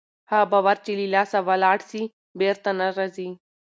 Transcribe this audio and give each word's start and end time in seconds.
هغه 0.31 0.45
باور 0.51 0.77
چې 0.85 0.91
له 0.99 1.05
لاسه 1.15 1.39
ولاړ 1.47 1.77
سي 1.89 2.01
بېرته 2.39 2.69
نه 2.79 2.87
راځي. 2.97 3.29